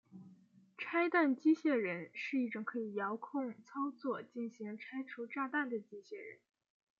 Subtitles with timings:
[0.79, 6.39] 拆弹机械人是一种可以遥控操作进行拆除炸弹的机械人。